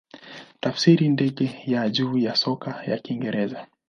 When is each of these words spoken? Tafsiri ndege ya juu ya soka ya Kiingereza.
Tafsiri 0.59 1.09
ndege 1.09 1.61
ya 1.65 1.89
juu 1.89 2.17
ya 2.17 2.35
soka 2.35 2.83
ya 2.85 2.97
Kiingereza. 2.97 3.67